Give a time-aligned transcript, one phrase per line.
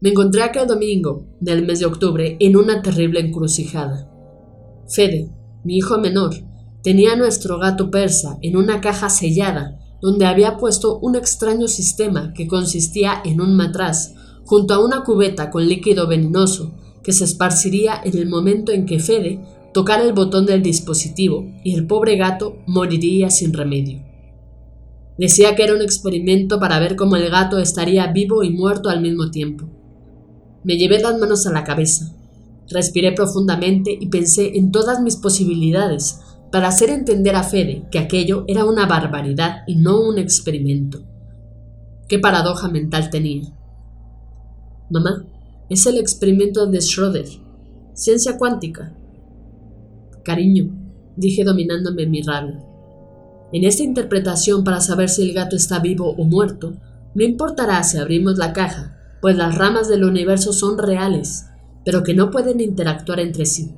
[0.07, 4.09] Me encontré aquel domingo del mes de octubre en una terrible encrucijada.
[4.87, 5.33] Fede,
[5.65, 6.33] mi hijo menor,
[6.85, 12.47] tenía nuestro gato persa en una caja sellada donde había puesto un extraño sistema que
[12.47, 18.17] consistía en un matraz junto a una cubeta con líquido venenoso que se esparciría en
[18.17, 19.41] el momento en que Fede
[19.75, 24.05] tocara el botón del dispositivo y el pobre gato moriría sin remedio.
[25.19, 29.01] Decía que era un experimento para ver cómo el gato estaría vivo y muerto al
[29.01, 29.76] mismo tiempo.
[30.67, 32.13] Me llevé las manos a la cabeza.
[32.69, 36.19] Respiré profundamente y pensé en todas mis posibilidades
[36.51, 41.05] para hacer entender a Fede que aquello era una barbaridad y no un experimento.
[42.09, 43.45] Qué paradoja mental tenía.
[44.91, 45.25] Mamá,
[45.71, 47.29] es el experimento de Schroeder.
[47.95, 48.93] Ciencia cuántica.
[50.25, 50.71] Cariño,
[51.15, 52.61] dije dominándome mi rabia.
[53.53, 56.73] En esta interpretación para saber si el gato está vivo o muerto,
[57.15, 58.96] no importará si abrimos la caja
[59.27, 61.47] pues las ramas del universo son reales,
[61.85, 63.75] pero que no pueden interactuar entre sí.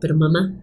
[0.00, 0.54] Pero mamá,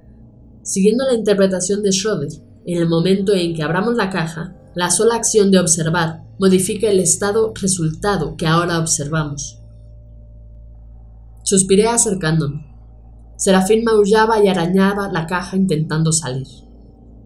[0.63, 2.31] siguiendo la interpretación de Schroeder,
[2.65, 6.99] en el momento en que abramos la caja, la sola acción de observar modifica el
[6.99, 9.61] estado resultado que ahora observamos.
[11.43, 12.65] Suspiré acercándome.
[13.35, 16.47] Serafín maullaba y arañaba la caja intentando salir,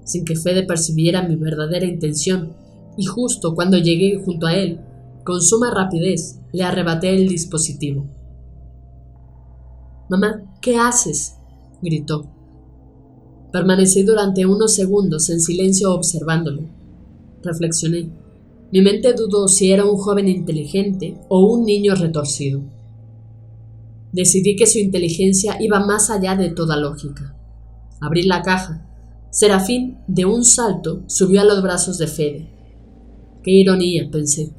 [0.03, 2.53] sin que Fede percibiera mi verdadera intención,
[2.97, 4.81] y justo cuando llegué junto a él,
[5.24, 8.08] con suma rapidez le arrebaté el dispositivo.
[10.09, 11.36] Mamá, ¿qué haces?
[11.82, 12.28] gritó.
[13.52, 16.64] Permanecí durante unos segundos en silencio observándolo.
[17.44, 18.09] Reflexioné.
[18.72, 22.62] Mi mente dudó si era un joven inteligente o un niño retorcido.
[24.12, 27.36] Decidí que su inteligencia iba más allá de toda lógica.
[28.00, 28.88] Abrí la caja.
[29.30, 32.50] Serafín, de un salto, subió a los brazos de Fede.
[33.44, 34.53] Qué ironía, pensé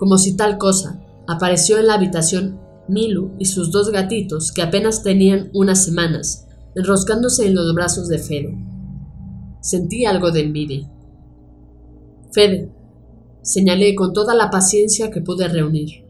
[0.00, 5.02] como si tal cosa, apareció en la habitación Milu y sus dos gatitos, que apenas
[5.02, 8.56] tenían unas semanas, enroscándose en los brazos de Fede.
[9.60, 10.90] Sentí algo de envidia.
[12.32, 12.72] Fede,
[13.42, 16.06] señalé con toda la paciencia que pude reunir.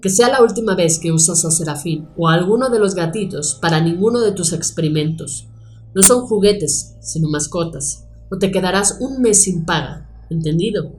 [0.00, 3.58] Que sea la última vez que usas a Serafín o a alguno de los gatitos
[3.60, 5.46] para ninguno de tus experimentos.
[5.94, 10.08] No son juguetes, sino mascotas, o te quedarás un mes sin paga.
[10.30, 10.97] ¿Entendido?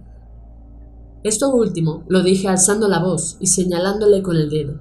[1.24, 4.80] Esto último lo dije alzando la voz y señalándole con el dedo.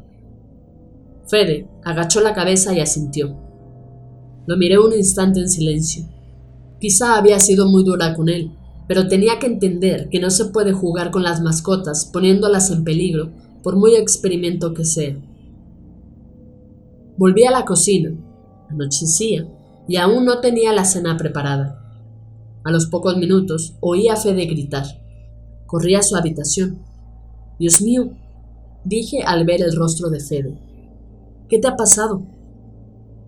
[1.27, 3.37] Fede agachó la cabeza y asintió.
[4.47, 6.05] Lo miré un instante en silencio.
[6.81, 8.53] Quizá había sido muy dura con él,
[8.87, 13.31] pero tenía que entender que no se puede jugar con las mascotas poniéndolas en peligro,
[13.63, 15.17] por muy experimento que sea.
[17.17, 18.13] Volví a la cocina.
[18.71, 19.49] Anochecía
[19.89, 21.83] y aún no tenía la cena preparada.
[22.63, 24.85] A los pocos minutos oí a Fede gritar.
[25.69, 26.79] Corrí a su habitación.
[27.59, 28.09] Dios mío,
[28.85, 30.59] dije al ver el rostro de Fede.
[31.47, 32.23] ¿Qué te ha pasado?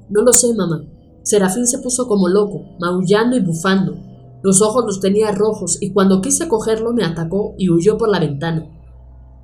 [0.09, 0.83] No lo sé, mamá.
[1.23, 3.95] Serafín se puso como loco, maullando y bufando.
[4.43, 8.21] Los ojos los tenía rojos y cuando quise cogerlo me atacó y huyó por la
[8.21, 8.67] ventana.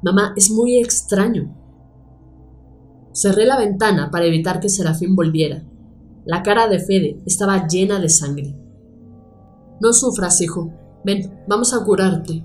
[0.03, 1.55] Mamá, es muy extraño.
[3.13, 5.63] Cerré la ventana para evitar que Serafín volviera.
[6.25, 8.57] La cara de Fede estaba llena de sangre.
[9.83, 10.72] No sufras, hijo.
[11.04, 12.43] Ven, vamos a curarte.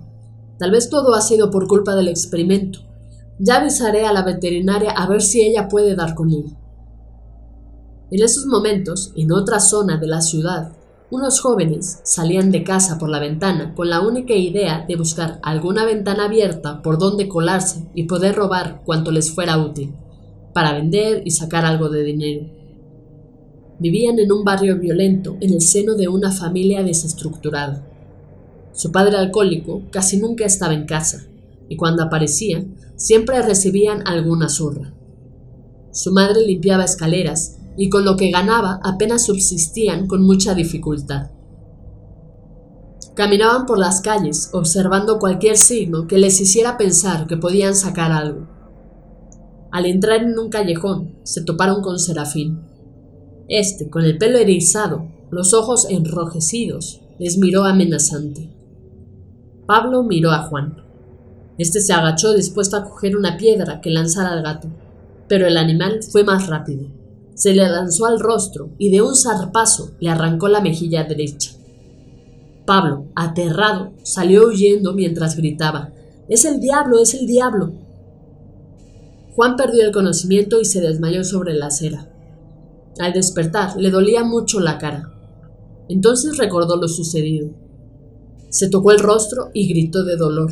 [0.62, 2.82] Tal vez todo ha sido por culpa del experimento.
[3.40, 6.56] Ya avisaré a la veterinaria a ver si ella puede dar con él.
[8.12, 10.74] En esos momentos, en otra zona de la ciudad,
[11.10, 15.84] unos jóvenes salían de casa por la ventana con la única idea de buscar alguna
[15.84, 19.96] ventana abierta por donde colarse y poder robar cuanto les fuera útil,
[20.54, 22.46] para vender y sacar algo de dinero.
[23.80, 27.91] Vivían en un barrio violento en el seno de una familia desestructurada.
[28.74, 31.24] Su padre alcohólico casi nunca estaba en casa,
[31.70, 32.66] y cuando aparecía,
[32.96, 34.94] siempre recibían alguna zurra.
[35.92, 41.32] Su madre limpiaba escaleras y con lo que ganaba apenas subsistían con mucha dificultad.
[43.14, 48.48] Caminaban por las calles observando cualquier signo que les hiciera pensar que podían sacar algo.
[49.72, 52.62] Al entrar en un callejón, se toparon con Serafín.
[53.48, 58.50] Este, con el pelo erizado, los ojos enrojecidos, les miró amenazante.
[59.72, 60.84] Pablo miró a Juan.
[61.58, 64.68] Este se agachó dispuesto a coger una piedra que lanzara al gato,
[65.30, 66.88] pero el animal fue más rápido.
[67.36, 71.52] Se le lanzó al rostro y de un zarpazo le arrancó la mejilla derecha.
[72.66, 75.94] Pablo, aterrado, salió huyendo mientras gritaba
[76.28, 77.72] Es el diablo, es el diablo.
[79.38, 82.10] Juan perdió el conocimiento y se desmayó sobre la acera.
[83.00, 85.14] Al despertar le dolía mucho la cara.
[85.88, 87.71] Entonces recordó lo sucedido.
[88.52, 90.52] Se tocó el rostro y gritó de dolor.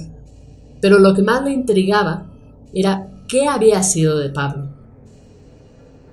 [0.81, 2.25] Pero lo que más le intrigaba
[2.73, 4.69] era qué había sido de Pablo.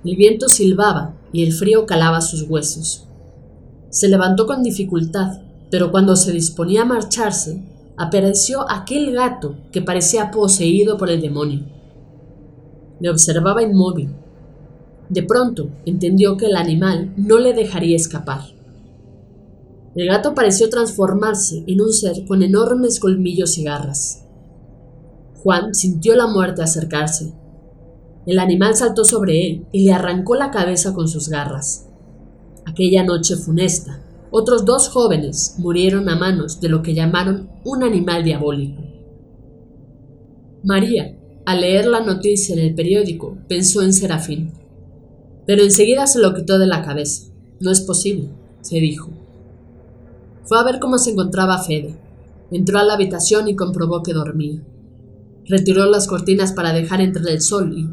[0.05, 3.07] El viento silbaba y el frío calaba sus huesos.
[3.89, 5.39] Se levantó con dificultad
[5.69, 7.61] pero cuando se disponía a marcharse,
[7.97, 11.65] apareció aquel gato que parecía poseído por el demonio.
[12.99, 14.09] Le observaba inmóvil.
[15.09, 18.41] De pronto entendió que el animal no le dejaría escapar.
[19.97, 24.23] El gato pareció transformarse en un ser con enormes colmillos y garras.
[25.41, 27.33] Juan sintió la muerte acercarse.
[28.27, 31.87] El animal saltó sobre él y le arrancó la cabeza con sus garras.
[32.67, 33.99] Aquella noche funesta,
[34.29, 38.83] otros dos jóvenes murieron a manos de lo que llamaron un animal diabólico.
[40.63, 44.53] María, al leer la noticia en el periódico, pensó en Serafín,
[45.47, 47.31] pero enseguida se lo quitó de la cabeza.
[47.59, 48.29] No es posible,
[48.61, 49.26] se dijo.
[50.47, 51.95] Fue a ver cómo se encontraba Fede.
[52.51, 54.63] Entró a la habitación y comprobó que dormía.
[55.45, 57.89] Retiró las cortinas para dejar entrar el sol y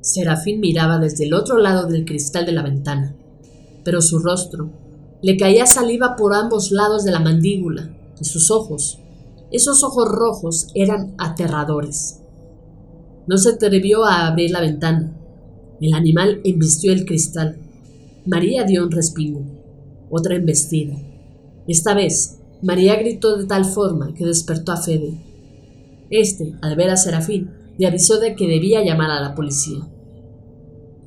[0.00, 3.14] Serafín miraba desde el otro lado del cristal de la ventana,
[3.84, 4.70] pero su rostro
[5.22, 8.98] le caía saliva por ambos lados de la mandíbula y sus ojos,
[9.50, 12.20] esos ojos rojos, eran aterradores.
[13.26, 15.16] No se atrevió a abrir la ventana.
[15.80, 17.56] El animal embistió el cristal.
[18.26, 19.42] María dio un respingo,
[20.10, 20.96] otra embestida.
[21.66, 25.14] Esta vez, María gritó de tal forma que despertó a Fede.
[26.10, 29.80] Este, al ver a Serafín, le avisó de que debía llamar a la policía.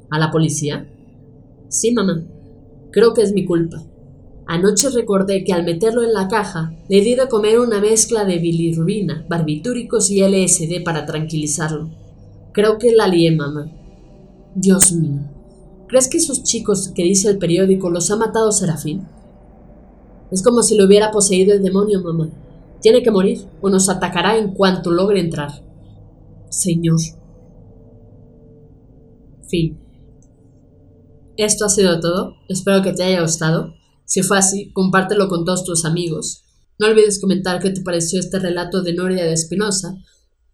[0.09, 0.87] ¿A la policía?
[1.69, 2.23] Sí, mamá.
[2.91, 3.83] Creo que es mi culpa.
[4.47, 8.39] Anoche recordé que al meterlo en la caja le di de comer una mezcla de
[8.39, 11.89] bilirrubina, barbitúricos y LSD para tranquilizarlo.
[12.53, 13.69] Creo que la lié, mamá.
[14.55, 15.19] Dios mío.
[15.87, 19.05] ¿Crees que esos chicos que dice el periódico los ha matado Serafín?
[20.31, 22.29] Es como si lo hubiera poseído el demonio, mamá.
[22.81, 25.51] Tiene que morir o nos atacará en cuanto logre entrar.
[26.49, 26.99] Señor.
[29.49, 29.79] Fin.
[31.37, 32.35] Esto ha sido todo.
[32.49, 33.73] Espero que te haya gustado.
[34.05, 36.43] Si fue así, compártelo con todos tus amigos.
[36.79, 39.95] No olvides comentar qué te pareció este relato de Noria de Espinosa.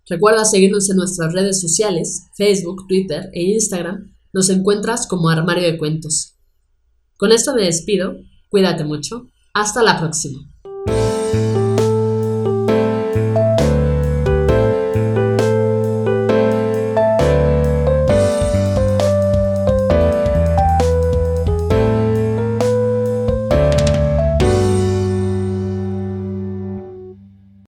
[0.07, 4.15] Recuerda seguirnos en nuestras redes sociales, Facebook, Twitter e Instagram.
[4.33, 6.35] Nos encuentras como Armario de Cuentos.
[7.17, 8.15] Con esto me despido.
[8.49, 9.27] Cuídate mucho.
[9.55, 10.52] Hasta la próxima.